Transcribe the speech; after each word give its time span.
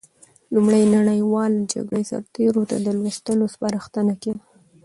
لومړۍ 0.53 0.83
نړیواله 0.95 1.67
جګړه 1.73 2.01
سرتېرو 2.11 2.61
ته 2.69 2.77
د 2.85 2.87
لوستلو 2.99 3.45
سپارښتنه 3.53 4.13
کېده. 4.21 4.43